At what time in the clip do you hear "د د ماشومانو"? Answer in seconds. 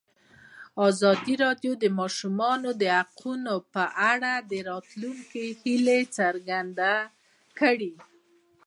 1.77-2.69